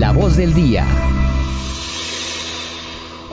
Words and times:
La 0.00 0.12
voz 0.12 0.34
del 0.34 0.54
día. 0.54 0.86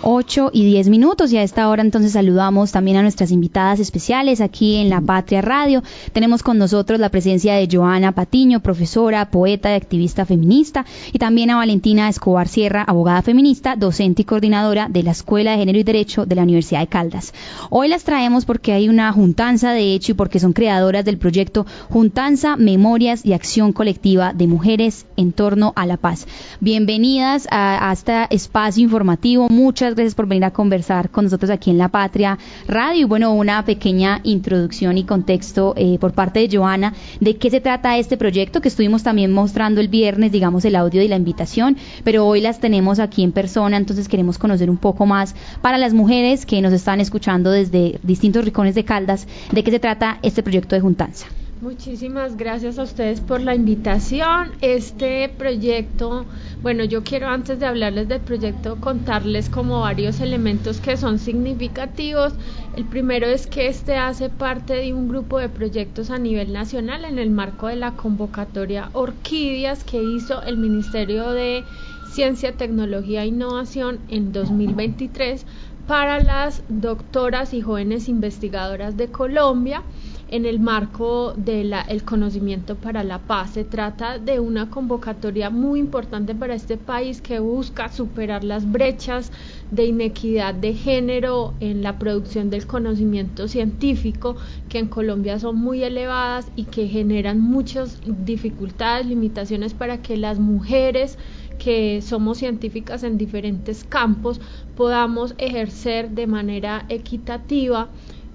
8 0.09 0.51
y 0.53 0.63
10 0.63 0.87
minutos 0.87 1.33
y 1.33 1.37
a 1.37 1.43
esta 1.43 1.67
hora 1.67 1.81
entonces 1.81 2.13
saludamos 2.13 2.71
también 2.71 2.95
a 2.95 3.01
nuestras 3.01 3.29
invitadas 3.29 3.81
especiales 3.81 4.39
aquí 4.39 4.77
en 4.77 4.89
La 4.89 5.01
Patria 5.01 5.41
Radio. 5.41 5.83
Tenemos 6.13 6.43
con 6.43 6.57
nosotros 6.57 6.97
la 6.97 7.09
presencia 7.09 7.55
de 7.55 7.67
Joana 7.69 8.13
Patiño, 8.13 8.61
profesora, 8.61 9.29
poeta 9.29 9.69
y 9.69 9.75
activista 9.75 10.25
feminista, 10.25 10.85
y 11.11 11.19
también 11.19 11.49
a 11.49 11.57
Valentina 11.57 12.07
Escobar 12.07 12.47
Sierra, 12.47 12.83
abogada 12.83 13.21
feminista, 13.21 13.75
docente 13.75 14.21
y 14.21 14.25
coordinadora 14.25 14.87
de 14.87 15.03
la 15.03 15.11
Escuela 15.11 15.51
de 15.51 15.57
Género 15.57 15.77
y 15.77 15.83
Derecho 15.83 16.25
de 16.25 16.35
la 16.35 16.43
Universidad 16.43 16.79
de 16.79 16.87
Caldas. 16.87 17.33
Hoy 17.69 17.89
las 17.89 18.05
traemos 18.05 18.45
porque 18.45 18.71
hay 18.71 18.87
una 18.87 19.11
juntanza 19.11 19.73
de 19.73 19.93
hecho 19.93 20.13
y 20.13 20.15
porque 20.15 20.39
son 20.39 20.53
creadoras 20.53 21.03
del 21.03 21.17
proyecto 21.17 21.65
Juntanza, 21.89 22.55
Memorias 22.55 23.25
y 23.25 23.33
Acción 23.33 23.73
Colectiva 23.73 24.31
de 24.31 24.47
Mujeres 24.47 25.05
en 25.17 25.33
torno 25.33 25.73
a 25.75 25.85
la 25.85 25.97
paz. 25.97 26.27
Bienvenidas 26.61 27.45
a, 27.51 27.89
a 27.89 27.91
este 27.91 28.13
espacio 28.29 28.81
informativo. 28.81 29.49
Muchas 29.49 29.96
gracias 29.97 30.15
por 30.15 30.27
venir 30.27 30.45
a 30.45 30.51
conversar 30.51 31.09
con 31.09 31.25
nosotros 31.25 31.49
aquí 31.51 31.71
en 31.71 31.77
La 31.77 31.89
Patria 31.89 32.37
Radio. 32.67 33.01
Y 33.01 33.03
bueno, 33.03 33.33
una 33.33 33.65
pequeña 33.65 34.21
introducción 34.23 34.97
y 34.97 35.03
contexto 35.03 35.73
eh, 35.75 35.97
por 35.99 36.13
parte 36.13 36.39
de 36.39 36.57
Joana 36.57 36.93
de 37.19 37.35
qué 37.37 37.49
se 37.49 37.59
trata 37.59 37.97
este 37.97 38.15
proyecto 38.15 38.61
que 38.61 38.69
estuvimos 38.69 39.03
también 39.03 39.33
mostrando 39.33 39.81
el 39.81 39.87
viernes, 39.87 40.31
digamos, 40.31 40.63
el 40.65 40.75
audio 40.75 41.01
y 41.01 41.07
la 41.07 41.15
invitación, 41.15 41.77
pero 42.03 42.25
hoy 42.25 42.41
las 42.41 42.59
tenemos 42.59 42.99
aquí 42.99 43.23
en 43.23 43.31
persona, 43.31 43.77
entonces 43.77 44.07
queremos 44.07 44.37
conocer 44.37 44.69
un 44.69 44.77
poco 44.77 45.05
más 45.05 45.35
para 45.61 45.77
las 45.77 45.93
mujeres 45.93 46.45
que 46.45 46.61
nos 46.61 46.73
están 46.73 47.01
escuchando 47.01 47.51
desde 47.51 47.99
distintos 48.03 48.45
rincones 48.45 48.75
de 48.75 48.85
Caldas, 48.85 49.27
de 49.51 49.63
qué 49.63 49.71
se 49.71 49.79
trata 49.79 50.19
este 50.21 50.43
proyecto 50.43 50.75
de 50.75 50.81
Juntanza. 50.81 51.27
Muchísimas 51.61 52.37
gracias 52.37 52.77
a 52.77 52.83
ustedes 52.83 53.19
por 53.19 53.41
la 53.41 53.55
invitación. 53.55 54.51
Este 54.61 55.27
proyecto, 55.27 56.25
bueno, 56.61 56.83
yo 56.83 57.03
quiero 57.03 57.27
antes 57.27 57.59
de 57.59 57.67
hablarles 57.67 58.07
del 58.07 58.21
proyecto 58.21 58.77
contarles 58.81 59.47
como 59.47 59.81
varios 59.81 60.19
elementos 60.21 60.81
que 60.81 60.97
son 60.97 61.19
significativos. 61.19 62.33
El 62.75 62.85
primero 62.85 63.27
es 63.27 63.45
que 63.45 63.67
este 63.67 63.95
hace 63.95 64.29
parte 64.29 64.73
de 64.73 64.93
un 64.93 65.07
grupo 65.07 65.37
de 65.37 65.49
proyectos 65.49 66.09
a 66.09 66.17
nivel 66.17 66.51
nacional 66.53 67.05
en 67.05 67.19
el 67.19 67.29
marco 67.29 67.67
de 67.67 67.75
la 67.75 67.91
convocatoria 67.91 68.89
Orquídeas 68.93 69.83
que 69.83 70.01
hizo 70.01 70.41
el 70.41 70.57
Ministerio 70.57 71.29
de 71.29 71.63
Ciencia, 72.11 72.53
Tecnología 72.53 73.23
e 73.23 73.27
Innovación 73.27 73.99
en 74.09 74.31
2023 74.31 75.45
para 75.87 76.19
las 76.19 76.63
doctoras 76.67 77.53
y 77.53 77.61
jóvenes 77.61 78.09
investigadoras 78.09 78.97
de 78.97 79.07
Colombia 79.07 79.83
en 80.29 80.45
el 80.45 80.59
marco 80.59 81.33
del 81.37 81.73
el 81.87 82.03
conocimiento 82.03 82.75
para 82.75 83.03
la 83.03 83.19
paz. 83.19 83.51
Se 83.51 83.63
trata 83.63 84.19
de 84.19 84.39
una 84.39 84.69
convocatoria 84.69 85.49
muy 85.49 85.79
importante 85.79 86.35
para 86.35 86.55
este 86.55 86.77
país 86.77 87.21
que 87.21 87.39
busca 87.39 87.89
superar 87.89 88.43
las 88.43 88.69
brechas 88.69 89.31
de 89.71 89.85
inequidad 89.85 90.53
de 90.53 90.73
género 90.73 91.53
en 91.59 91.81
la 91.81 91.97
producción 91.97 92.49
del 92.49 92.67
conocimiento 92.67 93.47
científico 93.47 94.35
que 94.69 94.79
en 94.79 94.87
Colombia 94.87 95.39
son 95.39 95.57
muy 95.57 95.83
elevadas 95.83 96.51
y 96.55 96.65
que 96.65 96.87
generan 96.87 97.39
muchas 97.39 97.99
dificultades, 98.05 99.05
limitaciones 99.05 99.73
para 99.73 100.01
que 100.01 100.17
las 100.17 100.39
mujeres 100.39 101.17
que 101.57 102.01
somos 102.01 102.37
científicas 102.37 103.03
en 103.03 103.17
diferentes 103.17 103.83
campos 103.83 104.39
podamos 104.75 105.33
ejercer 105.37 106.11
de 106.11 106.27
manera 106.27 106.85
equitativa 106.89 107.89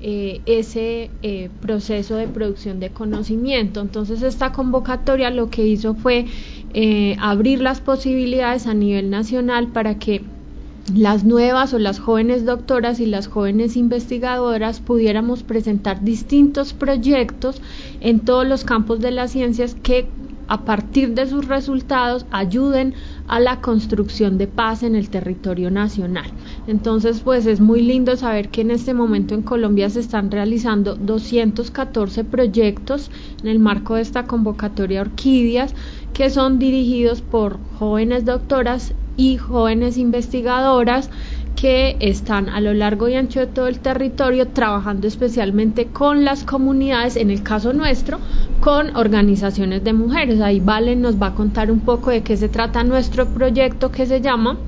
eh, 0.05 0.41
ese 0.47 1.11
eh, 1.23 1.49
proceso 1.61 2.17
de 2.17 2.27
producción 2.27 2.81
de 2.81 2.91
conocimiento. 2.91 3.81
Entonces 3.81 4.23
esta 4.23 4.51
convocatoria 4.51 5.31
lo 5.31 5.49
que 5.49 5.65
hizo 5.65 5.95
fue 5.95 6.27
eh, 6.75 7.15
abrir 7.21 7.61
las 7.61 7.81
posibilidades 7.81 8.67
a 8.67 8.75
nivel 8.75 9.11
nacional 9.11 9.69
para 9.69 10.01
que 10.01 10.23
las 10.93 11.23
nuevas 11.23 11.73
o 11.73 11.79
las 11.79 12.01
jóvenes 12.01 12.45
doctoras 12.45 12.99
y 12.99 13.07
las 13.07 13.29
jóvenes 13.29 13.77
investigadoras 13.77 14.81
pudiéramos 14.81 15.45
presentar 15.45 16.03
distintos 16.03 16.73
proyectos 16.73 17.63
en 18.01 18.19
todos 18.19 18.45
los 18.45 18.65
campos 18.65 18.99
de 18.99 19.13
las 19.13 19.31
ciencias 19.31 19.77
que 19.77 20.09
a 20.49 20.65
partir 20.65 21.15
de 21.15 21.27
sus 21.27 21.47
resultados 21.49 22.27
ayuden 22.31 22.95
a 23.27 23.41
la 23.41 23.61
construcción 23.61 24.39
de 24.39 24.47
paz 24.47 24.83
en 24.83 24.95
el 24.95 25.09
territorio 25.09 25.71
nacional. 25.71 26.31
Entonces, 26.67 27.21
pues 27.21 27.47
es 27.47 27.61
muy 27.61 27.83
lindo 27.83 28.17
saber 28.17 28.51
que 28.51 28.61
en 28.61 28.71
este 28.71 28.95
momento 28.95 29.35
en 29.35 29.43
Colombia 29.43 29.89
se 29.91 30.01
están 30.01 30.31
realizando 30.31 30.95
214 30.95 32.25
proyectos 32.25 33.11
en 33.43 33.49
el 33.49 33.59
marco 33.59 33.95
de 33.95 34.03
esta 34.03 34.25
convocatoria 34.25 35.01
Orquídeas 35.01 35.75
que 36.13 36.31
son 36.31 36.59
dirigidos 36.59 37.23
por 37.23 37.59
jóvenes 37.79 38.25
doctoras 38.25 38.95
y 39.17 39.37
jóvenes 39.37 39.99
investigadoras 39.99 41.11
que 41.57 41.97
están 42.01 42.49
a 42.49 42.61
lo 42.61 42.75
largo 42.75 43.09
y 43.09 43.15
ancho 43.15 43.41
de 43.41 43.47
todo 43.47 43.69
el 43.69 43.79
territorio 43.79 44.49
trabajando 44.49 45.07
especialmente 45.07 45.87
con 45.87 46.25
las 46.25 46.45
comunidades, 46.45 47.17
en 47.17 47.31
el 47.31 47.43
caso 47.43 47.73
nuestro, 47.73 48.19
con 48.61 48.97
organizaciones 48.97 49.85
de 49.85 49.93
mujeres. 49.93 50.41
Ahí 50.41 50.61
Valen 50.61 51.03
nos 51.03 51.21
va 51.21 51.29
a 51.29 51.35
contar 51.35 51.71
un 51.71 51.81
poco 51.81 52.11
de 52.11 52.23
qué 52.23 52.37
se 52.37 52.49
trata 52.49 52.85
nuestro 52.85 53.27
proyecto 53.27 53.91
que 53.91 54.07
se 54.07 54.21
llama 54.21 54.59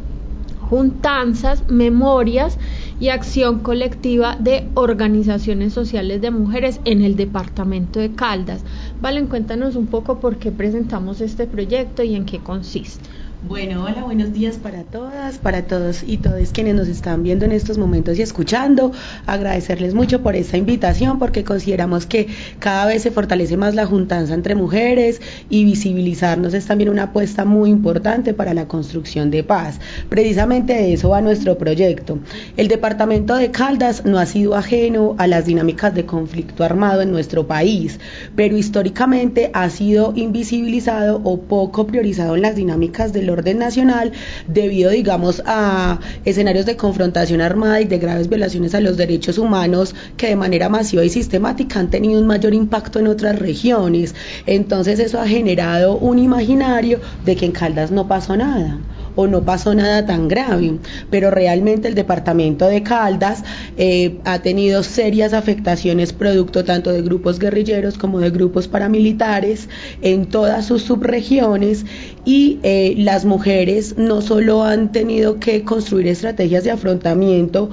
Juntanzas, 0.69 1.69
Memorias 1.69 2.59
y 2.99 3.09
Acción 3.09 3.61
Colectiva 3.61 4.37
de 4.39 4.69
Organizaciones 4.75 5.72
Sociales 5.72 6.21
de 6.21 6.31
Mujeres 6.31 6.81
en 6.84 7.03
el 7.03 7.16
Departamento 7.16 8.01
de 8.01 8.12
Caldas. 8.12 8.65
Valen, 9.01 9.27
cuéntanos 9.27 9.77
un 9.77 9.87
poco 9.87 10.21
por 10.21 10.37
qué 10.37 10.51
presentamos 10.51 11.21
este 11.21 11.47
proyecto 11.47 12.03
y 12.03 12.15
en 12.15 12.25
qué 12.25 12.39
consiste. 12.39 13.09
Bueno, 13.47 13.84
hola, 13.84 14.03
buenos 14.03 14.32
días 14.32 14.56
para 14.56 14.84
todas, 14.84 15.37
para 15.37 15.66
todos 15.66 16.03
y 16.03 16.16
todos 16.16 16.49
quienes 16.50 16.77
nos 16.77 16.88
están 16.88 17.22
viendo 17.22 17.44
en 17.44 17.53
estos 17.53 17.77
momentos 17.77 18.19
y 18.19 18.22
escuchando. 18.22 18.91
Agradecerles 19.27 19.93
mucho 19.93 20.22
por 20.22 20.34
esta 20.34 20.56
invitación 20.56 21.19
porque 21.19 21.44
consideramos 21.44 22.06
que 22.06 22.28
cada 22.59 22.87
vez 22.87 23.03
se 23.03 23.10
fortalece 23.10 23.59
más 23.59 23.75
la 23.75 23.84
juntanza 23.84 24.33
entre 24.33 24.54
mujeres 24.54 25.21
y 25.50 25.66
visibilizarnos 25.66 26.54
es 26.54 26.65
también 26.65 26.88
una 26.88 27.03
apuesta 27.03 27.44
muy 27.44 27.69
importante 27.69 28.33
para 28.33 28.54
la 28.54 28.66
construcción 28.66 29.31
de 29.31 29.44
paz. 29.44 29.78
Precisamente 30.09 30.72
de 30.72 30.94
eso 30.94 31.10
va 31.10 31.21
nuestro 31.21 31.59
proyecto. 31.59 32.21
El 32.56 32.69
departamento 32.69 33.37
de 33.37 33.50
Caldas 33.50 34.06
no 34.06 34.19
ha 34.19 34.25
sido 34.25 34.54
ajeno 34.54 35.16
a 35.19 35.27
las 35.27 35.44
dinámicas 35.44 35.94
de 35.94 36.06
conflicto 36.06 36.65
armado 36.65 37.03
en 37.03 37.12
nuestro 37.12 37.47
país, 37.47 38.00
pero 38.34 38.56
históricamente 38.56 39.50
ha 39.53 39.69
sido 39.69 40.15
invisibilizado 40.16 41.21
o 41.25 41.43
poco 41.43 41.87
priorizado 41.87 42.37
en 42.37 42.43
las 42.43 42.56
dinámicas 42.56 43.12
de 43.12 43.21
los 43.21 43.34
orden 43.34 43.59
nacional 43.59 44.12
debido, 44.49 44.91
digamos, 44.91 45.43
a 45.47 46.00
escenarios 46.25 46.67
de 46.67 46.77
confrontación 46.77 47.41
armada 47.41 47.81
y 47.81 47.84
de 47.84 47.99
graves 47.99 48.28
violaciones 48.28 48.75
a 48.75 48.81
los 48.81 48.97
derechos 48.97 49.39
humanos 49.39 49.95
que 50.17 50.28
de 50.28 50.37
manera 50.37 50.69
masiva 50.69 51.05
y 51.05 51.11
sistemática 51.11 51.81
han 51.81 51.91
tenido 51.91 52.21
un 52.21 52.27
mayor 52.27 52.55
impacto 52.55 52.99
en 52.99 53.09
otras 53.09 53.39
regiones. 53.39 54.15
Entonces 54.47 54.99
eso 54.99 55.21
ha 55.21 55.28
generado 55.28 55.97
un 55.97 56.19
imaginario 56.19 57.00
de 57.25 57.37
que 57.37 57.47
en 57.47 57.53
Caldas 57.53 57.91
no 57.91 58.09
pasó 58.09 58.37
nada 58.37 58.78
o 59.17 59.27
no 59.27 59.45
pasó 59.45 59.75
nada 59.75 60.07
tan 60.07 60.29
grave, 60.29 60.79
pero 61.11 61.31
realmente 61.31 61.89
el 61.89 61.95
departamento 61.95 62.67
de 62.67 62.83
Caldas 62.83 63.43
eh, 63.77 64.19
ha 64.25 64.41
tenido 64.41 64.83
serias 64.83 65.33
afectaciones 65.33 66.13
producto 66.13 66.65
tanto 66.65 66.91
de 66.91 67.03
grupos 67.03 67.39
guerrilleros 67.39 67.99
como 67.99 68.21
de 68.21 68.31
grupos 68.31 68.69
paramilitares 68.69 69.69
en 70.03 70.27
todas 70.27 70.67
sus 70.67 70.83
subregiones. 70.83 71.85
Y 72.25 72.59
eh, 72.63 72.95
las 72.97 73.25
mujeres 73.25 73.97
no 73.99 74.23
solo 74.23 74.65
han 74.65 74.93
tenido 74.93 75.39
que 75.39 75.63
construir 75.63 76.09
estrategias 76.09 76.65
de 76.65 76.71
afrontamiento 76.71 77.71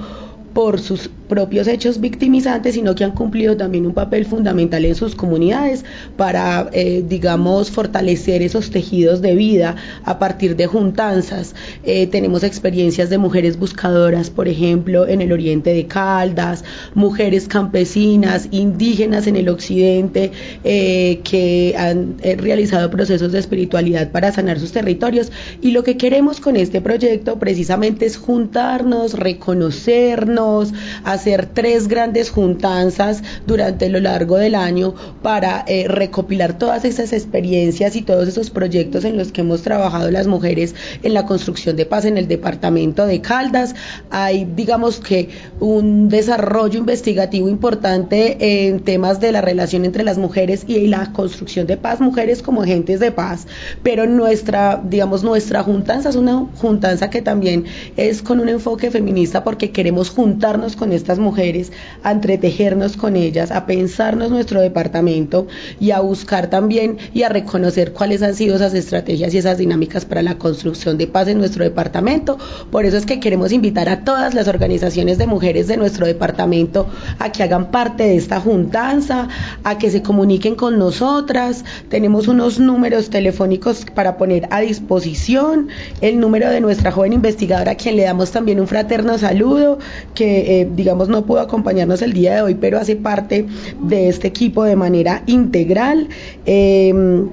por 0.52 0.80
sus 0.80 1.10
propios 1.32 1.66
hechos 1.66 1.98
victimizantes, 1.98 2.74
sino 2.74 2.94
que 2.94 3.04
han 3.04 3.12
cumplido 3.12 3.56
también 3.56 3.86
un 3.86 3.94
papel 3.94 4.26
fundamental 4.26 4.84
en 4.84 4.94
sus 4.94 5.14
comunidades 5.14 5.82
para, 6.18 6.68
eh, 6.74 7.02
digamos, 7.08 7.70
fortalecer 7.70 8.42
esos 8.42 8.70
tejidos 8.70 9.22
de 9.22 9.34
vida 9.34 9.76
a 10.04 10.18
partir 10.18 10.56
de 10.56 10.66
juntanzas. 10.66 11.54
Eh, 11.84 12.06
tenemos 12.06 12.42
experiencias 12.42 13.08
de 13.08 13.16
mujeres 13.16 13.58
buscadoras, 13.58 14.28
por 14.28 14.46
ejemplo, 14.46 15.08
en 15.08 15.22
el 15.22 15.32
oriente 15.32 15.72
de 15.72 15.86
Caldas, 15.86 16.64
mujeres 16.94 17.48
campesinas, 17.48 18.48
indígenas 18.50 19.26
en 19.26 19.36
el 19.36 19.48
occidente, 19.48 20.32
eh, 20.64 21.20
que 21.24 21.74
han 21.78 22.16
realizado 22.36 22.90
procesos 22.90 23.32
de 23.32 23.38
espiritualidad 23.38 24.10
para 24.10 24.32
sanar 24.32 24.60
sus 24.60 24.72
territorios. 24.72 25.32
Y 25.62 25.70
lo 25.70 25.82
que 25.82 25.96
queremos 25.96 26.40
con 26.40 26.58
este 26.58 26.82
proyecto 26.82 27.38
precisamente 27.38 28.04
es 28.04 28.18
juntarnos, 28.18 29.14
reconocernos, 29.14 30.74
hacer 31.04 31.21
hacer 31.22 31.46
tres 31.46 31.86
grandes 31.86 32.30
juntanzas 32.30 33.22
durante 33.46 33.88
lo 33.88 34.00
largo 34.00 34.38
del 34.38 34.56
año 34.56 34.92
para 35.22 35.64
eh, 35.68 35.86
recopilar 35.86 36.58
todas 36.58 36.84
esas 36.84 37.12
experiencias 37.12 37.94
y 37.94 38.02
todos 38.02 38.26
esos 38.26 38.50
proyectos 38.50 39.04
en 39.04 39.16
los 39.16 39.30
que 39.30 39.42
hemos 39.42 39.62
trabajado 39.62 40.10
las 40.10 40.26
mujeres 40.26 40.74
en 41.04 41.14
la 41.14 41.24
construcción 41.24 41.76
de 41.76 41.86
paz 41.86 42.06
en 42.06 42.18
el 42.18 42.26
departamento 42.26 43.06
de 43.06 43.20
Caldas. 43.20 43.76
Hay, 44.10 44.48
digamos 44.56 44.98
que, 44.98 45.28
un 45.60 46.08
desarrollo 46.08 46.80
investigativo 46.80 47.48
importante 47.48 48.66
en 48.66 48.80
temas 48.80 49.20
de 49.20 49.30
la 49.30 49.42
relación 49.42 49.84
entre 49.84 50.02
las 50.02 50.18
mujeres 50.18 50.64
y 50.66 50.88
la 50.88 51.12
construcción 51.12 51.68
de 51.68 51.76
paz, 51.76 52.00
mujeres 52.00 52.42
como 52.42 52.62
agentes 52.62 52.98
de 52.98 53.12
paz, 53.12 53.46
pero 53.84 54.06
nuestra, 54.06 54.82
digamos, 54.84 55.22
nuestra 55.22 55.62
juntanza 55.62 56.08
es 56.08 56.16
una 56.16 56.46
juntanza 56.56 57.10
que 57.10 57.22
también 57.22 57.66
es 57.96 58.22
con 58.22 58.40
un 58.40 58.48
enfoque 58.48 58.90
feminista 58.90 59.44
porque 59.44 59.70
queremos 59.70 60.10
juntarnos 60.10 60.74
con 60.74 60.92
estas 60.92 61.11
mujeres, 61.18 61.72
a 62.02 62.12
entretejernos 62.12 62.96
con 62.96 63.16
ellas, 63.16 63.50
a 63.50 63.66
pensarnos 63.66 64.30
nuestro 64.30 64.60
departamento 64.60 65.46
y 65.80 65.90
a 65.90 66.00
buscar 66.00 66.48
también 66.48 66.98
y 67.14 67.22
a 67.22 67.28
reconocer 67.28 67.92
cuáles 67.92 68.22
han 68.22 68.34
sido 68.34 68.56
esas 68.56 68.74
estrategias 68.74 69.34
y 69.34 69.38
esas 69.38 69.58
dinámicas 69.58 70.04
para 70.04 70.22
la 70.22 70.38
construcción 70.38 70.98
de 70.98 71.06
paz 71.06 71.28
en 71.28 71.38
nuestro 71.38 71.64
departamento. 71.64 72.38
Por 72.70 72.84
eso 72.84 72.96
es 72.96 73.06
que 73.06 73.20
queremos 73.20 73.52
invitar 73.52 73.88
a 73.88 74.04
todas 74.04 74.34
las 74.34 74.48
organizaciones 74.48 75.18
de 75.18 75.26
mujeres 75.26 75.68
de 75.68 75.76
nuestro 75.76 76.06
departamento 76.06 76.86
a 77.18 77.32
que 77.32 77.42
hagan 77.42 77.70
parte 77.70 78.04
de 78.04 78.16
esta 78.16 78.40
juntanza, 78.40 79.28
a 79.64 79.78
que 79.78 79.90
se 79.90 80.02
comuniquen 80.02 80.54
con 80.54 80.78
nosotras. 80.78 81.64
Tenemos 81.88 82.28
unos 82.28 82.58
números 82.58 83.10
telefónicos 83.10 83.84
para 83.94 84.16
poner 84.16 84.48
a 84.50 84.60
disposición, 84.60 85.68
el 86.00 86.20
número 86.20 86.50
de 86.50 86.60
nuestra 86.60 86.92
joven 86.92 87.12
investigadora, 87.12 87.72
a 87.72 87.74
quien 87.74 87.96
le 87.96 88.04
damos 88.04 88.30
también 88.30 88.60
un 88.60 88.68
fraterno 88.68 89.18
saludo, 89.18 89.78
que 90.14 90.60
eh, 90.60 90.68
digamos 90.74 90.91
no 90.94 91.26
pudo 91.26 91.40
acompañarnos 91.40 92.02
el 92.02 92.12
día 92.12 92.36
de 92.36 92.42
hoy, 92.42 92.54
pero 92.54 92.78
hace 92.78 92.94
parte 92.96 93.46
de 93.82 94.08
este 94.08 94.28
equipo 94.28 94.62
de 94.64 94.76
manera 94.76 95.24
integral. 95.26 96.08
Em, 96.46 97.30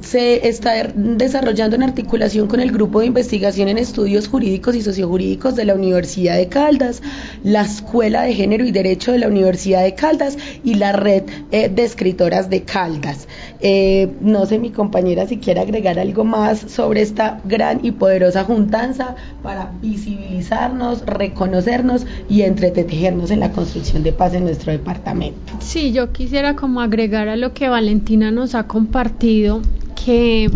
se 0.04 0.48
está 0.48 0.92
desarrollando 0.94 1.76
en 1.76 1.84
articulación 1.84 2.48
con 2.48 2.60
el 2.60 2.72
Grupo 2.72 3.00
de 3.00 3.08
Investigación 3.08 3.70
en 3.70 3.78
Estudios 3.78 4.28
Jurídicos 4.28 4.76
y 4.76 4.82
Sociojurídicos 4.82 5.56
de 5.56 5.66
la 5.66 5.76
Universidad 5.76 6.38
de 6.38 6.50
Caldas, 6.50 7.02
la 7.44 7.62
Escuela 7.62 8.24
de 8.24 8.34
Género 8.34 8.66
y 8.66 8.72
Derecho 8.72 9.14
de 9.14 9.20
la 9.20 9.28
Universidad 9.28 9.84
de 9.84 9.96
Caldas 9.96 10.38
y 10.64 10.76
la 10.76 10.92
Red 10.92 11.24
eh, 11.52 11.70
de 11.70 11.84
Escritoras 11.84 12.50
de 12.50 12.64
Caldas. 12.64 13.28
Eh, 13.66 14.12
no 14.20 14.46
sé 14.46 14.60
mi 14.60 14.72
compañera 14.72 15.26
si 15.26 15.38
quiere 15.38 15.62
agregar 15.62 15.98
algo 15.98 16.26
más 16.26 16.60
sobre 16.60 17.02
esta 17.02 17.40
gran 17.46 17.80
y 17.82 17.92
poderosa 17.92 18.44
juntanza 18.44 19.16
para 19.42 19.72
visibilizarnos, 19.82 21.06
reconocernos 21.06 22.06
y 22.28 22.42
entretejernos 22.42 23.32
en 23.32 23.40
la 23.40 23.54
construcción 23.54 24.04
de 24.04 24.12
paz 24.12 24.34
en 24.34 24.44
nuestro 24.44 24.74
departamento. 24.74 25.54
Sí, 25.60 25.94
yo 25.94 26.12
quisiera 26.12 26.58
como 26.58 26.82
agregar 26.82 27.30
a 27.30 27.38
lo 27.38 27.54
que 27.54 27.70
Valentina 27.70 28.32
nos 28.32 28.54
ha 28.54 28.68
compartido 28.68 29.62
que 29.96 30.52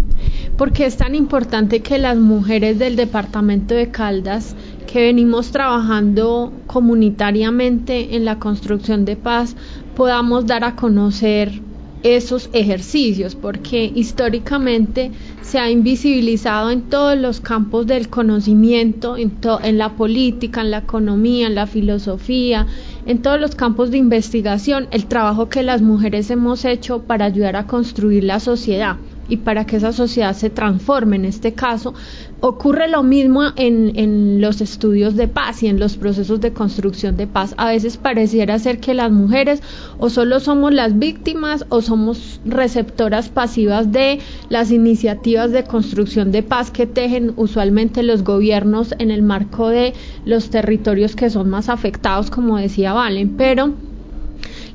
porque 0.58 0.86
es 0.86 0.98
tan 0.98 1.16
importante 1.16 1.80
que 1.80 2.00
las 2.00 2.18
mujeres 2.18 2.78
del 2.80 2.98
departamento 2.98 3.74
de 3.74 3.90
Caldas 3.90 4.54
que 4.86 5.02
venimos 5.02 5.52
trabajando 5.52 6.52
comunitariamente 6.66 8.18
en 8.18 8.26
la 8.26 8.40
construcción 8.40 9.06
de 9.06 9.16
paz 9.16 9.56
podamos 9.96 10.46
dar 10.46 10.66
a 10.66 10.76
conocer 10.76 11.62
esos 12.04 12.50
ejercicios, 12.54 13.36
porque 13.36 13.92
históricamente 13.94 15.12
se 15.42 15.60
ha 15.60 15.70
invisibilizado 15.70 16.72
en 16.72 16.84
todos 16.84 17.18
los 17.18 17.40
campos 17.42 17.88
del 17.88 18.10
conocimiento, 18.10 19.18
en, 19.18 19.38
en, 19.64 19.78
la 19.78 19.96
política, 19.96 20.62
en 20.62 20.72
la 20.72 20.80
economía, 20.80 21.48
en 21.48 21.56
la 21.56 21.68
filosofía, 21.68 22.68
en 23.06 23.22
todos 23.22 23.40
los 23.40 23.56
campos 23.56 23.92
de 23.92 23.98
investigación, 23.98 24.88
el 24.92 25.06
trabajo 25.06 25.50
que 25.50 25.64
las 25.64 25.82
mujeres 25.82 26.30
hemos 26.30 26.66
hecho 26.66 27.04
para 27.04 27.26
ayudar 27.26 27.56
a 27.56 27.68
construir 27.68 28.24
la 28.24 28.40
sociedad 28.40 28.98
y 29.30 29.38
para 29.38 29.66
que 29.66 29.78
esa 29.78 29.94
sociedad 29.94 30.36
se 30.36 30.50
transforme. 30.50 31.16
En 31.18 31.26
este 31.26 31.54
caso, 31.54 31.94
ocurre 32.40 32.88
lo 32.88 33.04
mismo 33.04 33.44
en, 33.56 33.94
en, 33.96 34.42
los 34.42 34.62
estudios 34.62 35.16
de 35.16 35.28
paz 35.28 35.64
y 35.64 35.68
en 35.68 35.80
los 35.80 35.98
procesos 35.98 36.40
de 36.40 36.54
construcción 36.54 37.18
de 37.18 37.28
paz. 37.28 37.54
A 37.58 37.68
veces 37.68 37.98
pareciera 37.98 38.60
ser 38.60 38.80
que 38.80 38.94
las 38.94 39.12
mujeres 39.12 39.62
o 39.98 40.10
solo 40.10 40.40
somos 40.40 40.74
las 40.74 40.98
víctimas 40.98 41.66
o 41.70 41.82
somos 41.82 42.40
receptoras 42.46 43.30
pasivas 43.30 43.92
de 43.92 44.20
las 44.50 44.72
iniciativas 44.72 45.52
de 45.52 45.64
construcción 45.64 46.32
de 46.32 46.44
paz 46.44 46.72
que 46.72 46.86
tejen 46.86 47.34
usualmente 47.36 48.04
los 48.04 48.24
gobiernos 48.24 48.94
en 49.00 49.12
el 49.12 49.24
marco 49.24 49.70
de 49.70 49.94
los 50.26 50.50
territorios 50.50 51.16
que 51.16 51.30
son 51.30 51.50
más 51.50 51.70
afectados, 51.70 52.30
como 52.30 52.58
decía 52.58 52.94
Valen, 52.94 53.36
pero 53.38 53.74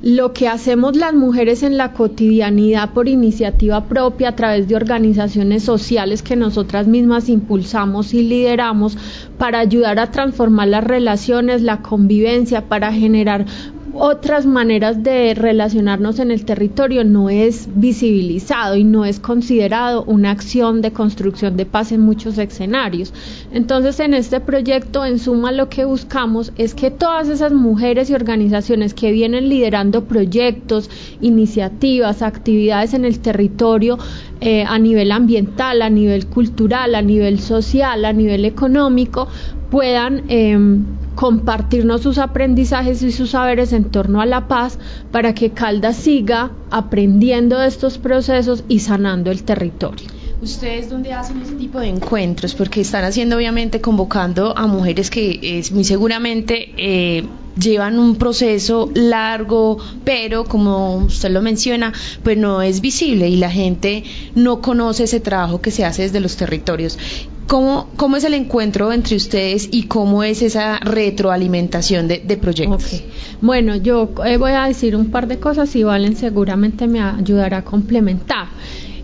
lo 0.02 0.32
que 0.32 0.49
hacemos 0.49 0.96
las 0.96 1.14
mujeres 1.14 1.62
en 1.62 1.76
la 1.76 1.93
cotidianidad 1.93 2.90
por 2.93 3.08
iniciativa 3.08 3.84
propia 3.84 4.31
a 4.31 4.37
través 4.37 4.66
de 4.66 4.75
organizaciones 4.75 5.62
sociales 5.62 6.25
que 6.25 6.34
nosotras 6.34 6.88
mismas 6.88 7.28
impulsamos 7.28 8.12
y 8.12 8.22
lideramos 8.22 8.99
para 9.38 9.60
ayudar 9.60 10.00
a 10.00 10.10
transformar 10.10 10.69
las 10.69 10.82
relaciones, 10.82 11.62
la 11.62 11.82
convivencia, 11.82 12.69
para 12.69 12.93
generar 12.93 13.46
otras 13.94 14.47
maneras 14.47 15.03
de 15.03 15.35
relacionarnos 15.35 16.19
en 16.19 16.31
el 16.31 16.44
territorio 16.44 17.05
no 17.05 17.29
es 17.29 17.69
visibilizado 17.75 18.77
y 18.77 18.85
no 18.85 19.05
es 19.05 19.21
considerado 19.21 20.05
una 20.05 20.31
acción 20.31 20.81
de 20.81 20.93
construcción 20.93 21.56
de 21.56 21.67
paz 21.67 21.93
en 21.93 22.00
muchos 22.00 22.39
escenarios. 22.39 23.12
Entonces, 23.53 24.00
en 24.00 24.15
este 24.15 24.41
proyecto, 24.41 25.05
en 25.05 25.19
suma, 25.19 25.53
lo 25.53 25.69
que 25.69 25.85
buscamos 25.85 26.53
es 26.56 26.75
que 26.75 26.91
todas 26.91 27.29
esas 27.29 27.53
mujeres 27.53 28.09
y 28.11 28.15
organizaciones 28.15 28.94
que 28.94 29.12
vienen 29.12 29.49
liderando 29.49 30.05
proyectos, 30.05 30.89
iniciativas, 31.21 32.23
actividades 32.23 32.94
en 32.94 33.05
el 33.05 33.21
territorio 33.21 33.99
eh, 34.41 34.65
a 34.67 34.79
nivel 34.79 35.12
ambiental, 35.12 35.83
a 35.83 35.91
nivel 35.91 36.27
cultural, 36.27 36.94
a 36.94 37.03
nivel 37.03 37.41
social, 37.41 38.05
a 38.05 38.12
nivel 38.12 38.44
económico, 38.44 39.29
puedan 39.71 40.25
em, 40.29 40.85
compartirnos 41.14 42.03
sus 42.03 42.19
aprendizajes 42.19 43.03
y 43.03 43.12
sus 43.12 43.31
saberes 43.31 43.73
en 43.73 43.85
torno 43.85 44.20
a 44.20 44.26
la 44.26 44.49
paz 44.49 44.79
para 45.11 45.35
que 45.35 45.50
Caldas 45.50 45.97
siga 45.97 46.53
aprendiendo 46.70 47.59
de 47.59 47.69
estos 47.69 47.99
procesos 47.99 48.64
y 48.69 48.81
sanando 48.81 49.31
el 49.31 49.43
territorio. 49.44 50.06
¿Ustedes 50.43 50.91
dónde 50.91 51.12
hacen 51.12 51.41
ese 51.41 51.55
tipo 51.55 51.79
de 51.79 51.87
encuentros? 51.87 52.55
Porque 52.55 52.81
están 52.81 53.05
haciendo 53.05 53.37
obviamente 53.37 53.81
convocando 53.81 54.59
a 54.59 54.67
mujeres 54.67 55.09
que 55.09 55.38
es 55.59 55.70
muy 55.70 55.85
seguramente 55.85 56.75
eh, 56.76 57.25
llevan 57.56 57.98
un 57.98 58.17
proceso 58.17 58.91
largo, 58.94 59.79
pero 60.05 60.44
como 60.44 60.96
usted 60.96 61.31
lo 61.31 61.43
menciona, 61.43 61.93
pues 62.22 62.36
no 62.36 62.63
es 62.63 62.81
visible 62.81 63.29
y 63.29 63.36
la 63.36 63.51
gente 63.51 64.05
no 64.34 64.60
conoce 64.60 65.05
ese 65.05 65.20
trabajo 65.20 65.60
que 65.60 65.70
se 65.70 65.84
hace 65.84 66.03
desde 66.03 66.20
los 66.20 66.36
territorios. 66.36 66.98
¿Cómo, 67.46 67.89
¿Cómo 67.96 68.17
es 68.17 68.25
el 68.25 68.34
encuentro 68.34 68.93
entre 68.93 69.17
ustedes 69.17 69.69
y 69.70 69.84
cómo 69.84 70.22
es 70.22 70.43
esa 70.43 70.79
retroalimentación 70.79 72.08
de, 72.08 72.39
proyectos? 72.41 73.03
Bueno, 73.41 73.77
yo 73.77 74.11
eh, 74.25 74.37
voy 74.39 74.53
a 74.53 74.67
decir 74.67 74.96
un 74.96 75.11
par 75.11 75.27
de 75.27 75.39
cosas 75.39 75.75
y 75.77 75.82
Valen 75.82 76.17
seguramente 76.17 76.87
me 76.87 77.01
ayudará 77.01 77.58
a 77.58 77.65
complementar. 77.65 78.46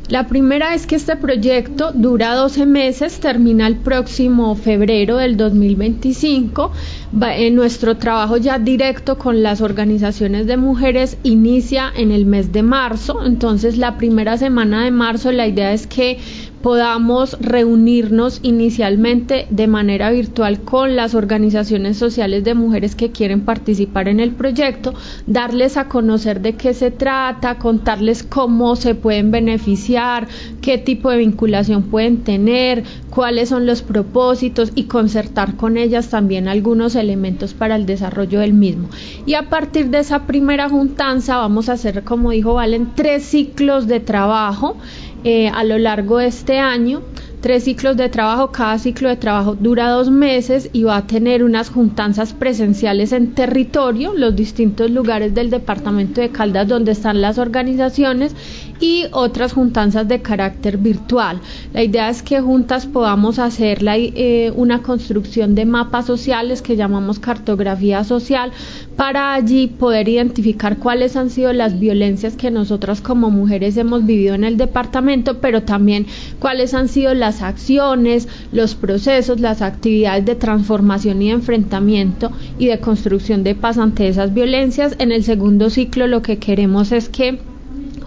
La 0.09 0.27
primera 0.27 0.75
es 0.75 0.87
que 0.87 0.97
este 0.97 1.17
proyecto 1.17 1.93
dura 1.93 2.35
12 2.35 2.65
meses, 2.65 3.21
termina 3.21 3.67
el 3.67 3.77
próximo 3.77 4.55
febrero 4.55 5.19
del 5.19 5.37
2025. 5.37 6.73
en 7.21 7.55
nuestro 7.55 7.99
trabajo 7.99 8.39
ya 8.39 8.59
directo 8.59 9.19
con 9.19 9.43
las 9.43 9.61
organizaciones 9.61 10.47
de 10.47 10.57
mujeres 10.57 11.19
inicia 11.25 11.93
en 11.95 12.11
el 12.11 12.25
mes 12.25 12.53
de 12.53 12.63
marzo. 12.63 13.23
Entonces, 13.23 13.77
la 13.77 13.99
primera 13.99 14.39
semana 14.39 14.85
de 14.85 14.93
marzo 14.93 15.31
la 15.31 15.47
idea 15.47 15.75
es 15.75 15.87
que 15.87 16.19
podamos 16.63 17.37
reunirnos 17.41 18.41
inicialmente 18.43 19.47
de 19.51 19.67
manera 19.67 20.11
virtual 20.11 20.61
con 20.61 20.97
las 20.97 21.15
organizaciones 21.15 21.97
sociales 21.97 22.45
de 22.45 22.55
mujeres 22.55 22.95
que 22.95 23.11
quieren 23.11 23.43
participar 23.43 24.09
en 24.09 24.21
el 24.21 24.33
proyecto, 24.33 24.95
darles 25.27 25.77
a 25.77 25.89
conocer 25.89 26.41
de 26.41 26.55
qué 26.55 26.75
se 26.75 26.91
trata, 26.91 27.59
contarles 27.59 28.23
cómo 28.23 28.77
se 28.77 28.95
pueden 28.95 29.31
beneficiar, 29.31 30.29
qué 30.61 30.79
tipo 30.79 31.11
de 31.11 31.19
vinculación 31.19 31.85
pueden 31.85 32.19
tener, 32.19 32.85
cuáles 33.11 33.49
son 33.49 33.67
los 33.67 33.83
propósitos 33.83 34.73
y 34.75 34.85
concertar 34.85 35.57
con 35.57 35.77
ellas 35.77 36.09
también 36.09 36.49
algunos 36.49 36.95
elementos 36.95 37.55
para 37.55 37.77
el 37.77 37.87
desarrollo 37.87 38.41
del 38.41 38.53
mismo. 38.53 38.89
Y 39.27 39.35
a 39.35 39.49
partir 39.49 39.91
de 39.91 40.01
esa 40.01 40.27
primera 40.27 40.69
juntanza 40.69 41.37
vamos 41.37 41.69
a 41.69 41.73
hacer, 41.73 42.05
como 42.05 42.31
dijo 42.31 42.55
Valen, 42.55 42.93
tres 42.95 43.25
ciclos 43.25 43.87
de 43.87 44.01
trabajo 44.01 44.77
eh, 45.25 45.49
a 45.49 45.65
lo 45.65 45.79
largo 45.79 46.19
de 46.19 46.27
este 46.27 46.59
año 46.59 47.03
tres 47.41 47.65
ciclos 47.65 47.97
de 47.97 48.09
trabajo. 48.09 48.51
Cada 48.53 48.79
ciclo 48.79 49.09
de 49.09 49.17
trabajo 49.17 49.55
dura 49.55 49.91
dos 49.91 50.11
meses 50.11 50.71
y 50.73 50.85
va 50.85 50.97
a 50.97 51.07
tener 51.07 51.45
unas 51.45 51.71
juntanzas 51.71 52.33
presenciales 52.33 53.13
en 53.13 53.35
territorio, 53.35 54.13
los 54.15 54.35
distintos 54.35 54.91
lugares 54.91 55.35
del 55.35 55.51
departamento 55.51 56.21
de 56.21 56.31
Caldas 56.31 56.69
donde 56.69 56.93
están 56.93 57.21
las 57.21 57.39
organizaciones 57.39 58.35
y 58.81 59.07
otras 59.13 59.53
juntanzas 59.53 60.09
de 60.09 60.23
carácter 60.23 60.79
virtual. 60.79 61.41
La 61.73 61.83
idea 61.83 62.09
es 62.09 62.23
que 62.23 62.41
juntas 62.41 62.87
podamos 62.87 63.39
hacer 63.39 63.79
eh, 63.87 64.53
una 64.55 64.83
construcción 64.83 65.55
de 65.55 65.65
mapas 65.65 66.07
sociales 66.07 66.63
que 66.63 66.77
llamamos 66.77 67.19
cartografía 67.19 68.05
social 68.05 68.53
para 68.97 69.35
allí 69.35 69.69
poder 69.69 70.09
identificar 70.09 70.79
cuáles 70.79 71.17
han 71.17 71.31
sido 71.31 71.53
las 71.53 71.79
violencias 71.79 72.37
que 72.37 72.51
nosotras 72.51 73.01
como 73.01 73.31
mujeres 73.31 73.77
hemos 73.77 74.05
vivido 74.05 74.35
en 74.35 74.45
el 74.45 74.57
departamento, 74.57 75.39
pero 75.41 75.63
también 75.63 76.07
cuáles 76.39 76.75
han 76.75 76.89
sido 76.89 77.15
las 77.15 77.43
acciones, 77.43 78.29
los 78.53 78.75
procesos, 78.75 79.41
las 79.41 79.63
actividades 79.63 80.25
de 80.25 80.35
transformación 80.35 81.23
y 81.23 81.31
enfrentamiento 81.31 82.33
y 82.59 82.67
de 82.67 82.81
construcción 82.81 83.45
de 83.45 83.55
paz 83.55 83.79
ante 83.79 84.09
esas 84.09 84.35
violencias. 84.35 84.97
En 84.99 85.13
el 85.13 85.25
segundo 85.25 85.71
ciclo 85.71 86.07
lo 86.07 86.23
que 86.23 86.39
queremos 86.39 86.93
es 86.93 87.09
que 87.09 87.39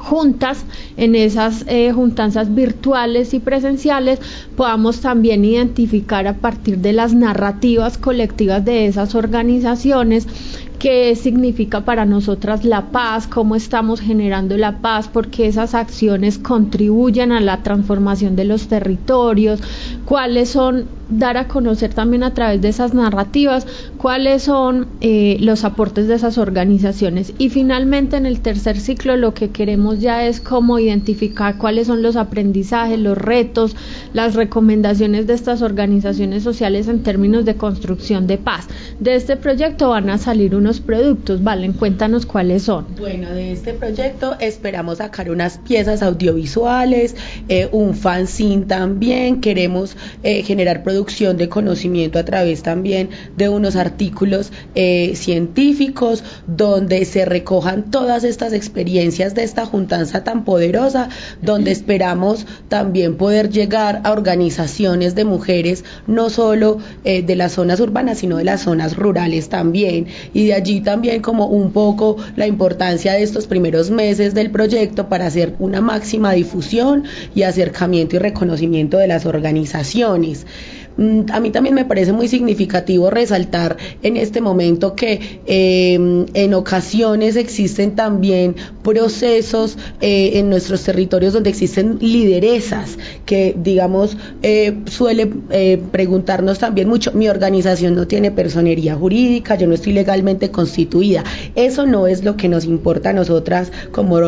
juntas, 0.01 0.65
en 0.97 1.15
esas 1.15 1.63
eh, 1.67 1.91
juntanzas 1.93 2.53
virtuales 2.53 3.33
y 3.33 3.39
presenciales, 3.39 4.19
podamos 4.55 4.99
también 4.99 5.45
identificar 5.45 6.27
a 6.27 6.33
partir 6.33 6.79
de 6.79 6.93
las 6.93 7.13
narrativas 7.13 7.97
colectivas 7.97 8.65
de 8.65 8.87
esas 8.87 9.15
organizaciones 9.15 10.27
qué 10.81 11.15
significa 11.15 11.85
para 11.85 12.05
nosotras 12.05 12.65
la 12.65 12.89
paz, 12.89 13.27
cómo 13.27 13.55
estamos 13.55 14.01
generando 14.01 14.57
la 14.57 14.79
paz, 14.79 15.07
porque 15.07 15.45
esas 15.45 15.75
acciones 15.75 16.39
contribuyen 16.39 17.31
a 17.31 17.39
la 17.39 17.61
transformación 17.61 18.35
de 18.35 18.45
los 18.45 18.67
territorios, 18.67 19.61
cuáles 20.05 20.49
son, 20.49 20.85
dar 21.09 21.37
a 21.37 21.47
conocer 21.47 21.93
también 21.93 22.23
a 22.23 22.33
través 22.33 22.61
de 22.61 22.69
esas 22.69 22.93
narrativas, 22.93 23.67
cuáles 23.97 24.43
son 24.43 24.87
eh, 25.01 25.37
los 25.39 25.63
aportes 25.63 26.07
de 26.07 26.15
esas 26.15 26.37
organizaciones. 26.37 27.33
Y 27.37 27.49
finalmente 27.49 28.17
en 28.17 28.25
el 28.25 28.41
tercer 28.41 28.79
ciclo 28.79 29.17
lo 29.17 29.33
que 29.33 29.49
queremos 29.49 29.99
ya 29.99 30.25
es 30.25 30.39
cómo 30.39 30.79
identificar 30.79 31.57
cuáles 31.57 31.87
son 31.87 32.01
los 32.01 32.15
aprendizajes, 32.15 32.99
los 32.99 33.17
retos, 33.17 33.75
las 34.13 34.35
recomendaciones 34.35 35.27
de 35.27 35.33
estas 35.33 35.61
organizaciones 35.61 36.43
sociales 36.43 36.87
en 36.87 37.03
términos 37.03 37.45
de 37.45 37.55
construcción 37.55 38.27
de 38.27 38.37
paz. 38.37 38.67
De 38.99 39.15
este 39.15 39.37
proyecto 39.37 39.89
van 39.89 40.09
a 40.09 40.17
salir 40.17 40.55
unos 40.55 40.79
productos, 40.79 41.43
Valen, 41.43 41.73
cuéntanos 41.73 42.25
cuáles 42.25 42.63
son. 42.63 42.85
Bueno, 42.97 43.29
de 43.31 43.51
este 43.51 43.73
proyecto 43.73 44.35
esperamos 44.39 44.99
sacar 44.99 45.29
unas 45.29 45.57
piezas 45.57 46.01
audiovisuales, 46.01 47.15
eh, 47.49 47.69
un 47.71 47.93
fanzine 47.93 48.65
también, 48.65 49.41
queremos 49.41 49.90
eh, 50.23 50.43
generar 50.43 50.83
producción 50.83 51.37
de 51.37 51.49
conocimiento 51.49 52.19
a 52.19 52.25
través 52.25 52.63
también 52.63 53.09
de 53.37 53.49
unos 53.49 53.75
artículos 53.75 54.51
eh, 54.75 55.13
científicos 55.15 56.23
donde 56.47 57.05
se 57.05 57.25
recojan 57.25 57.91
todas 57.91 58.23
estas 58.23 58.53
experiencias 58.53 59.35
de 59.35 59.43
esta 59.43 59.65
juntanza 59.65 60.23
tan 60.23 60.45
poderosa, 60.45 61.09
donde 61.41 61.71
esperamos 61.71 62.45
también 62.69 63.15
poder 63.17 63.49
llegar 63.49 64.01
a 64.03 64.11
organizaciones 64.11 65.15
de 65.15 65.25
mujeres, 65.25 65.83
no 66.07 66.29
solo 66.29 66.79
de 67.03 67.35
las 67.35 67.53
zonas 67.53 67.79
urbanas, 67.79 68.19
sino 68.19 68.37
de 68.37 68.43
las 68.43 68.61
zonas 68.61 68.95
rurales 68.95 69.49
también, 69.49 70.07
y 70.33 70.47
de 70.47 70.53
allí 70.53 70.81
también 70.81 71.21
como 71.21 71.47
un 71.47 71.71
poco 71.71 72.17
la 72.35 72.47
importancia 72.47 73.13
de 73.13 73.23
estos 73.23 73.47
primeros 73.47 73.91
meses 73.91 74.33
del 74.33 74.51
proyecto 74.51 75.09
para 75.09 75.27
hacer 75.27 75.55
una 75.59 75.81
máxima 75.81 76.33
difusión 76.33 77.03
y 77.35 77.43
acercamiento 77.43 78.15
y 78.15 78.19
reconocimiento 78.19 78.97
de 78.97 79.07
las 79.07 79.25
organizaciones. 79.25 79.80
Mm, 79.83 80.90
a 81.31 81.39
mí 81.39 81.49
también 81.49 81.73
me 81.73 81.85
parece 81.85 82.13
muy 82.13 82.27
significativo 82.27 83.09
resaltar 83.09 83.77
en 84.03 84.17
este 84.17 84.39
momento 84.39 84.95
que 84.95 85.41
em, 85.45 86.25
en 86.33 86.53
ocasiones 86.53 87.35
existen 87.35 87.95
también 87.95 88.55
procesos 88.83 89.77
eh, 89.99 90.31
en 90.35 90.49
nuestros 90.49 90.83
territorios 90.83 91.33
donde 91.33 91.49
existen 91.49 91.97
lideresas 92.01 92.97
que, 93.25 93.55
digamos, 93.57 94.15
eh, 94.43 94.77
suele 94.85 95.31
eh, 95.49 95.81
preguntarnos 95.91 96.59
también 96.59 96.87
mucho, 96.87 97.11
mi 97.13 97.27
organización 97.27 97.95
no 97.95 98.07
tiene 98.07 98.29
personería 98.31 98.95
jurídica, 98.95 99.55
yo 99.55 99.67
no 99.67 99.73
estoy 99.73 99.93
legalmente 99.93 100.51
constituida. 100.51 101.23
Eso 101.55 101.85
no 101.85 102.07
es 102.07 102.23
lo 102.23 102.37
que 102.37 102.47
nos 102.47 102.65
importa 102.65 103.09
a 103.09 103.13
nosotras 103.13 103.71
como, 103.91 104.19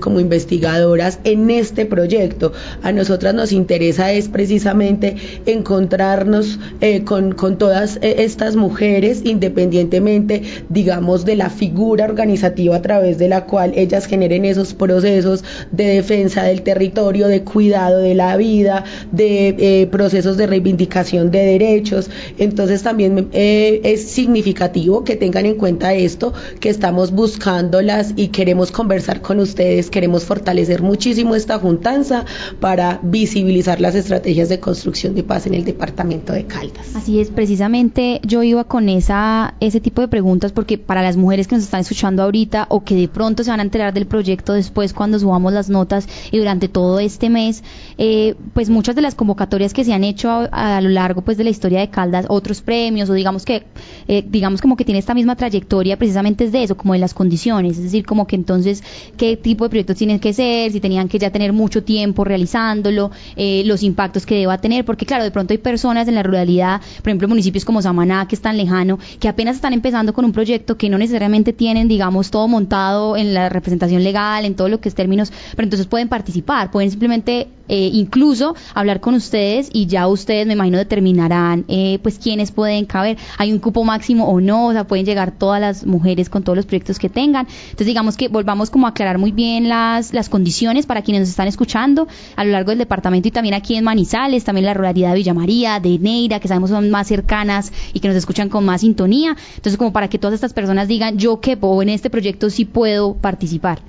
como 0.00 0.20
investigadoras 0.20 1.18
en 1.24 1.50
este 1.50 1.86
proyecto. 1.86 2.52
A 2.82 2.92
nosotras 2.92 3.34
nos 3.34 3.52
interesa 3.52 4.12
es 4.12 4.28
precisamente 4.28 5.16
encontrar 5.46 5.87
encontrarnos 5.88 6.58
eh, 6.82 7.02
con, 7.04 7.32
con, 7.32 7.56
todas 7.56 7.96
eh, 8.02 8.16
estas 8.18 8.56
mujeres, 8.56 9.22
independientemente, 9.24 10.42
digamos, 10.68 11.24
de 11.24 11.34
la 11.34 11.48
figura 11.48 12.04
organizativa 12.04 12.76
a 12.76 12.82
través 12.82 13.16
de 13.16 13.28
la 13.28 13.46
cual 13.46 13.72
ellas 13.74 14.06
generen 14.06 14.44
esos 14.44 14.74
procesos 14.74 15.44
de 15.72 15.84
defensa 15.84 16.42
del 16.42 16.60
territorio, 16.62 17.26
de 17.26 17.42
cuidado 17.42 17.98
de 17.98 18.14
la 18.14 18.36
vida, 18.36 18.84
de 19.12 19.56
eh, 19.58 19.86
procesos 19.86 20.36
de 20.36 20.46
reivindicación 20.46 21.30
de 21.30 21.44
derechos. 21.44 22.10
Entonces 22.36 22.82
también 22.82 23.28
es 23.32 24.02
significativo 24.10 25.04
que 25.04 25.16
tengan 25.16 25.46
en 25.46 25.54
cuenta 25.54 25.94
esto, 25.94 26.34
que 26.60 26.68
estamos 26.68 27.12
buscándolas 27.12 28.12
y 28.14 28.28
queremos 28.28 28.70
conversar 28.70 29.22
con 29.22 29.40
ustedes, 29.40 29.88
queremos 29.90 30.24
fortalecer 30.24 30.82
muchísimo 30.82 31.34
esta 31.34 31.58
juntanza 31.58 32.26
para 32.60 33.00
visibilizar 33.02 33.80
las 33.80 33.94
estrategias 33.94 34.48
de 34.50 34.60
construcción 34.60 35.14
de 35.14 35.22
paz 35.22 35.46
en 35.46 35.54
el 35.54 35.64
departamento 35.68 36.32
de 36.32 36.44
Caldas. 36.44 36.94
Así 36.94 37.20
es, 37.20 37.30
precisamente 37.30 38.20
yo 38.24 38.42
iba 38.42 38.64
con 38.64 38.88
esa 38.88 39.54
ese 39.60 39.80
tipo 39.80 40.00
de 40.00 40.08
preguntas 40.08 40.52
porque 40.52 40.78
para 40.78 41.02
las 41.02 41.16
mujeres 41.16 41.46
que 41.46 41.54
nos 41.54 41.64
están 41.64 41.80
escuchando 41.80 42.22
ahorita 42.22 42.66
o 42.70 42.82
que 42.84 42.94
de 42.94 43.08
pronto 43.08 43.44
se 43.44 43.50
van 43.50 43.60
a 43.60 43.62
enterar 43.62 43.92
del 43.94 44.06
proyecto 44.06 44.52
después 44.52 44.92
cuando 44.92 45.18
subamos 45.18 45.52
las 45.52 45.68
notas 45.68 46.08
y 46.30 46.38
durante 46.38 46.68
todo 46.68 46.98
este 46.98 47.30
mes, 47.30 47.62
eh, 47.98 48.34
pues 48.54 48.70
muchas 48.70 48.94
de 48.96 49.02
las 49.02 49.14
convocatorias 49.14 49.72
que 49.72 49.84
se 49.84 49.92
han 49.92 50.04
hecho 50.04 50.48
a, 50.50 50.80
lo 50.80 50.88
largo 50.88 51.22
pues 51.22 51.36
de 51.36 51.44
la 51.44 51.50
historia 51.50 51.80
de 51.80 51.90
Caldas, 51.90 52.26
otros 52.28 52.62
premios 52.62 53.10
o 53.10 53.14
digamos 53.14 53.44
que 53.44 53.64
eh, 54.08 54.24
digamos 54.28 54.60
como 54.60 54.76
que 54.76 54.84
tiene 54.84 54.98
esta 54.98 55.14
misma 55.14 55.36
trayectoria 55.36 55.96
precisamente 55.96 56.44
es 56.44 56.52
de 56.52 56.62
eso, 56.62 56.76
como 56.76 56.94
de 56.94 56.98
las 56.98 57.14
condiciones, 57.14 57.76
es 57.76 57.84
decir, 57.84 58.06
como 58.06 58.26
que 58.26 58.36
entonces 58.36 58.82
qué 59.16 59.36
tipo 59.36 59.64
de 59.64 59.70
proyectos 59.70 59.96
tienen 59.96 60.18
que 60.18 60.32
ser, 60.32 60.72
si 60.72 60.80
tenían 60.80 61.08
que 61.08 61.18
ya 61.18 61.30
tener 61.30 61.52
mucho 61.52 61.82
tiempo 61.82 62.24
realizándolo, 62.24 63.10
eh, 63.36 63.62
los 63.66 63.82
impactos 63.82 64.26
que 64.26 64.36
deba 64.36 64.58
tener, 64.58 64.84
porque 64.84 65.06
claro, 65.06 65.24
de 65.24 65.30
pronto 65.30 65.52
hay 65.52 65.57
personas 65.58 66.08
en 66.08 66.14
la 66.14 66.22
ruralidad, 66.22 66.80
por 66.98 67.08
ejemplo, 67.08 67.28
municipios 67.28 67.64
como 67.64 67.82
Samaná, 67.82 68.26
que 68.28 68.34
es 68.34 68.40
tan 68.40 68.56
lejano, 68.56 68.98
que 69.20 69.28
apenas 69.28 69.56
están 69.56 69.72
empezando 69.72 70.12
con 70.12 70.24
un 70.24 70.32
proyecto 70.32 70.76
que 70.76 70.88
no 70.88 70.98
necesariamente 70.98 71.52
tienen, 71.52 71.88
digamos, 71.88 72.30
todo 72.30 72.48
montado 72.48 73.16
en 73.16 73.34
la 73.34 73.48
representación 73.48 74.02
legal, 74.04 74.44
en 74.44 74.54
todo 74.54 74.68
lo 74.68 74.80
que 74.80 74.88
es 74.88 74.94
términos, 74.94 75.32
pero 75.54 75.64
entonces 75.64 75.86
pueden 75.86 76.08
participar, 76.08 76.70
pueden 76.70 76.90
simplemente 76.90 77.48
eh, 77.68 77.90
incluso 77.92 78.54
hablar 78.74 79.00
con 79.00 79.14
ustedes 79.14 79.68
y 79.72 79.86
ya 79.86 80.08
ustedes 80.08 80.46
me 80.46 80.54
imagino 80.54 80.78
determinarán 80.78 81.66
eh, 81.68 81.98
pues 82.02 82.18
quiénes 82.18 82.50
pueden 82.50 82.86
caber, 82.86 83.18
hay 83.36 83.52
un 83.52 83.58
cupo 83.58 83.84
máximo 83.84 84.26
o 84.26 84.40
no, 84.40 84.68
o 84.68 84.72
sea, 84.72 84.86
pueden 84.86 85.04
llegar 85.04 85.32
todas 85.32 85.60
las 85.60 85.84
mujeres 85.84 86.30
con 86.30 86.42
todos 86.42 86.56
los 86.56 86.66
proyectos 86.66 86.98
que 86.98 87.10
tengan. 87.10 87.46
Entonces 87.64 87.86
digamos 87.86 88.16
que 88.16 88.28
volvamos 88.28 88.70
como 88.70 88.86
a 88.86 88.90
aclarar 88.90 89.18
muy 89.18 89.32
bien 89.32 89.68
las, 89.68 90.14
las 90.14 90.28
condiciones 90.30 90.86
para 90.86 91.02
quienes 91.02 91.20
nos 91.20 91.28
están 91.28 91.48
escuchando 91.48 92.08
a 92.36 92.44
lo 92.44 92.52
largo 92.52 92.70
del 92.70 92.78
departamento 92.78 93.28
y 93.28 93.30
también 93.30 93.54
aquí 93.54 93.74
en 93.74 93.84
Manizales, 93.84 94.44
también 94.44 94.64
la 94.64 94.74
ruralidad 94.74 95.10
de 95.10 95.16
Villa 95.16 95.34
María, 95.34 95.47
de 95.48 95.98
Neira, 95.98 96.40
que 96.40 96.48
sabemos 96.48 96.70
son 96.70 96.90
más 96.90 97.06
cercanas 97.08 97.72
y 97.94 98.00
que 98.00 98.08
nos 98.08 98.16
escuchan 98.16 98.48
con 98.50 98.64
más 98.64 98.82
sintonía. 98.82 99.34
Entonces 99.56 99.78
como 99.78 99.92
para 99.92 100.08
que 100.08 100.18
todas 100.18 100.34
estas 100.34 100.52
personas 100.52 100.88
digan 100.88 101.16
yo 101.16 101.40
que 101.40 101.58
en 101.82 101.88
este 101.88 102.10
proyecto 102.10 102.50
sí 102.50 102.64
puedo 102.64 103.14
participar. 103.14 103.80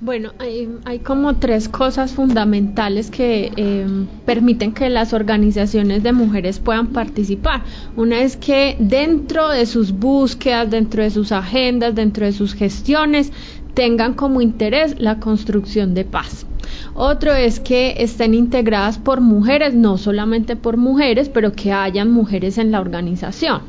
Bueno, 0.00 0.32
hay, 0.38 0.98
como 0.98 1.36
tres 1.36 1.68
cosas 1.68 2.12
fundamentales 2.12 3.10
que 3.10 3.52
eh, 3.56 3.86
permiten 4.26 4.72
que 4.72 4.90
las 4.90 5.12
organizaciones 5.14 6.02
de 6.02 6.12
mujeres 6.12 6.58
puedan 6.58 6.88
participar. 6.88 7.62
Una 7.96 8.20
es 8.20 8.36
que 8.36 8.76
dentro 8.78 9.48
de 9.48 9.64
sus 9.64 9.92
búsquedas, 9.92 10.70
dentro 10.70 11.02
de 11.02 11.10
sus 11.10 11.32
agendas, 11.32 11.94
dentro 11.94 12.26
de 12.26 12.32
sus 12.32 12.54
gestiones, 12.54 13.32
tengan 13.72 14.14
como 14.14 14.40
interés 14.40 15.00
la 15.00 15.20
construcción 15.20 15.94
de 15.94 16.04
paz. 16.04 16.46
Otro 16.94 17.32
es 17.32 17.60
que 17.60 17.96
estén 17.98 18.34
integradas 18.34 18.98
por 18.98 19.20
mujeres, 19.20 19.74
no 19.74 19.98
solamente 19.98 20.56
por 20.56 20.76
mujeres, 20.76 21.28
pero 21.28 21.52
que 21.52 21.72
hayan 21.72 22.10
mujeres 22.10 22.58
en 22.58 22.70
la 22.70 22.80
organización. 22.80 23.62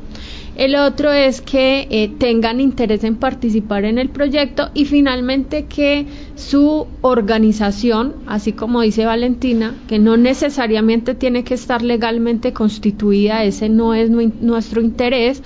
El 0.55 0.77
otro 0.77 1.11
es 1.11 1.41
que 1.41 1.85
eh, 1.89 2.09
tengan 2.17 2.61
interés 2.61 3.03
en 3.03 3.17
participar 3.17 3.83
en 3.83 3.97
el 3.97 4.07
proyecto 4.07 4.69
y 4.73 4.85
finalmente 4.85 5.65
que 5.65 6.05
su 6.35 6.87
organización, 7.01 8.15
así 8.25 8.53
como 8.53 8.79
dice 8.79 9.05
Valentina, 9.05 9.75
que 9.89 9.99
no 9.99 10.15
necesariamente 10.15 11.13
tiene 11.13 11.43
que 11.43 11.55
estar 11.55 11.81
legalmente 11.81 12.53
constituida, 12.53 13.43
ese 13.43 13.67
no 13.67 13.93
es 13.93 14.09
nuestro 14.09 14.79
interés, 14.79 15.43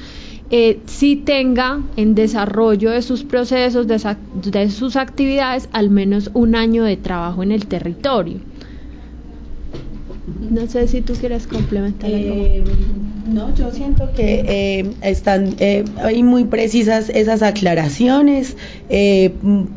eh, 0.51 0.79
sí 0.88 1.15
tenga 1.15 1.82
en 1.96 2.15
desarrollo 2.15 2.91
de 2.91 3.01
sus 3.01 3.24
procesos, 3.24 3.86
de, 3.88 4.70
sus 4.70 4.96
actividades, 4.96 5.70
al 5.72 5.89
menos 5.89 6.32
un 6.34 6.56
año 6.56 6.84
de 6.84 6.98
trabajo 6.98 7.44
en 7.44 7.51
el 7.51 7.68
territorio. 7.68 8.39
No 10.50 10.68
sé 10.68 10.88
si 10.88 11.01
tú 11.01 11.13
quieres 11.13 11.46
complementar 11.48 12.10
eh, 12.12 12.63
No, 13.27 13.53
yo 13.56 13.72
siento 13.72 14.12
que 14.13 14.44
eh, 14.48 14.91
están 15.01 15.56
eh, 15.60 15.86
ahí 16.01 16.24
muy 16.24 16.46
precisas 16.46 17.10
esas 17.10 17.44
aclaraciones. 17.44 18.56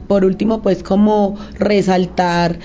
por 0.08 0.24
último, 0.24 0.62
pues 0.62 0.82
como 0.82 1.38
resaltar 1.58 2.58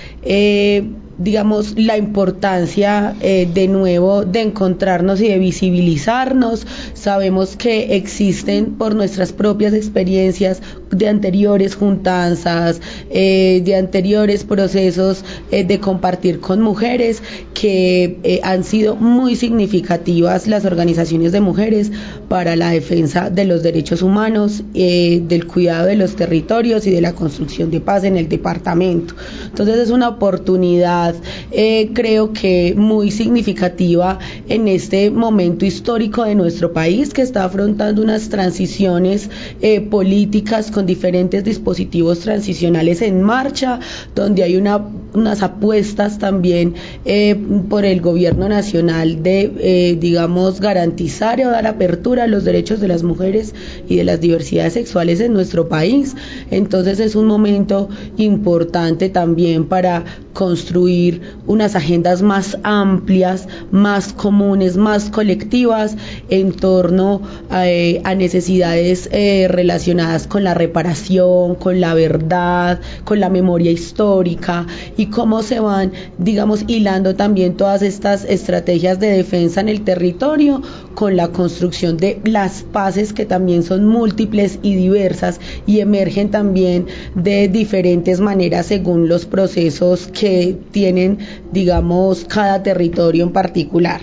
digamos, 1.18 1.74
la 1.76 1.96
importancia 1.96 3.14
eh, 3.20 3.48
de 3.52 3.68
nuevo 3.68 4.24
de 4.24 4.42
encontrarnos 4.42 5.20
y 5.20 5.28
de 5.28 5.38
visibilizarnos. 5.38 6.66
Sabemos 6.94 7.56
que 7.56 7.96
existen 7.96 8.76
por 8.76 8.94
nuestras 8.94 9.32
propias 9.32 9.74
experiencias 9.74 10.62
de 10.90 11.08
anteriores 11.08 11.74
juntanzas, 11.74 12.80
eh, 13.10 13.62
de 13.64 13.76
anteriores 13.76 14.44
procesos 14.44 15.24
eh, 15.50 15.64
de 15.64 15.80
compartir 15.80 16.40
con 16.40 16.60
mujeres 16.60 17.22
que 17.54 18.40
han 18.44 18.62
sido 18.62 18.96
muy 18.96 19.34
significativas 19.34 20.46
las 20.46 20.64
organizaciones 20.64 21.32
de 21.32 21.40
mujeres 21.40 21.90
para 22.28 22.54
la 22.56 22.70
defensa 22.70 23.30
de 23.30 23.44
los 23.44 23.62
derechos 23.62 24.02
humanos, 24.02 24.62
del 24.72 25.46
cuidado 25.46 25.86
de 25.86 25.96
los 25.96 26.14
territorios 26.14 26.86
y 26.86 26.90
de 26.90 27.00
la 27.00 27.14
construcción 27.14 27.70
de 27.70 27.80
paz 27.80 28.04
en 28.04 28.16
el 28.16 28.28
departamento. 28.28 29.14
Entonces 29.46 29.76
es 29.78 29.90
una 29.90 30.08
oportunidad 30.08 31.14
eh, 31.50 31.90
creo 31.94 32.32
que 32.32 32.74
muy 32.76 33.10
significativa 33.10 34.18
en 34.48 34.68
este 34.68 35.10
momento 35.10 35.64
histórico 35.64 36.24
de 36.24 36.34
nuestro 36.34 36.72
país 36.72 37.12
que 37.12 37.22
está 37.22 37.44
afrontando 37.44 38.02
unas 38.02 38.28
transiciones 38.28 39.30
eh, 39.60 39.80
políticas 39.80 40.70
con 40.78 40.86
diferentes 40.86 41.42
dispositivos 41.42 42.20
transicionales 42.20 43.02
en 43.02 43.20
marcha, 43.20 43.80
donde 44.14 44.44
hay 44.44 44.56
una, 44.56 44.76
unas 45.12 45.42
apuestas 45.42 46.20
también 46.20 46.74
eh, 47.04 47.34
por 47.68 47.84
el 47.84 48.00
gobierno 48.00 48.48
nacional 48.48 49.24
de, 49.24 49.96
digamos, 49.98 50.60
garantizar 50.60 51.40
o 51.40 51.50
dar 51.50 51.66
apertura 51.66 52.22
a 52.22 52.26
los 52.28 52.44
derechos 52.44 52.78
de 52.78 52.86
las 52.86 53.02
mujeres 53.02 53.56
y 53.88 53.96
de 53.96 54.04
las 54.04 54.20
diversidades 54.20 54.74
sexuales 54.74 55.18
en 55.18 55.32
nuestro 55.32 55.68
país. 55.68 56.14
Entonces 56.52 57.00
es 57.00 57.16
un 57.16 57.26
momento 57.26 57.88
importante 58.16 59.08
también 59.08 59.64
para 59.64 60.04
construir 60.38 61.20
unas 61.48 61.74
agendas 61.74 62.22
más 62.22 62.58
amplias, 62.62 63.48
más 63.72 64.12
comunes, 64.12 64.76
más 64.76 65.10
colectivas 65.10 65.96
en 66.30 66.52
torno 66.52 67.22
a, 67.50 67.66
eh, 67.66 68.00
necesidades 68.16 69.08
eh, 69.10 69.48
relacionadas 69.48 70.28
con 70.28 70.44
la 70.44 70.54
reparación, 70.54 71.56
con 71.56 71.80
la 71.80 71.92
verdad, 71.94 72.78
con 73.02 73.18
la 73.18 73.30
memoria 73.30 73.72
histórica 73.72 74.64
y 74.96 75.06
cómo 75.06 75.42
se 75.42 75.58
van, 75.58 75.90
digamos, 76.18 76.62
hilando 76.68 77.16
también 77.16 77.56
todas 77.56 77.82
estas 77.82 78.22
estrategias 78.22 79.00
de 79.00 79.08
defensa 79.08 79.60
en 79.60 79.68
el 79.68 79.82
territorio 79.82 80.62
con 80.98 81.14
la 81.14 81.28
construcción 81.28 81.96
de 81.96 82.20
las 82.24 82.64
paces 82.64 83.12
que 83.12 83.24
también 83.24 83.62
son 83.62 83.86
múltiples 83.86 84.58
y 84.62 84.74
diversas 84.74 85.38
y 85.64 85.78
emergen 85.78 86.32
también 86.32 86.86
de 87.14 87.46
diferentes 87.46 88.18
maneras 88.18 88.66
según 88.66 89.08
los 89.08 89.24
procesos 89.24 90.08
que 90.08 90.58
tienen, 90.72 91.18
digamos, 91.52 92.24
cada 92.24 92.64
territorio 92.64 93.22
en 93.22 93.32
particular. 93.32 94.00